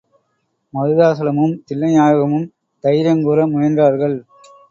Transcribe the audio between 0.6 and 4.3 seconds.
மருதாசலமும் தில்லைநாயகமும் தைரியங் கூற முயன்றார்கள்.